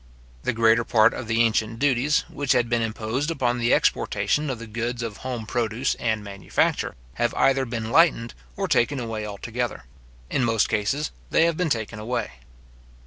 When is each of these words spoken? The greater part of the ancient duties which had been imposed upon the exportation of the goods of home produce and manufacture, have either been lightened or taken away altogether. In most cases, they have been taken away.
The 0.41 0.51
greater 0.51 0.83
part 0.83 1.13
of 1.13 1.27
the 1.27 1.43
ancient 1.43 1.77
duties 1.77 2.23
which 2.27 2.53
had 2.53 2.67
been 2.67 2.81
imposed 2.81 3.29
upon 3.29 3.59
the 3.59 3.71
exportation 3.71 4.49
of 4.49 4.57
the 4.57 4.65
goods 4.65 5.03
of 5.03 5.17
home 5.17 5.45
produce 5.45 5.93
and 5.93 6.23
manufacture, 6.23 6.95
have 7.21 7.35
either 7.35 7.65
been 7.65 7.91
lightened 7.91 8.33
or 8.57 8.67
taken 8.67 8.99
away 8.99 9.27
altogether. 9.27 9.83
In 10.31 10.43
most 10.43 10.69
cases, 10.69 11.11
they 11.29 11.45
have 11.45 11.55
been 11.55 11.69
taken 11.69 11.99
away. 11.99 12.31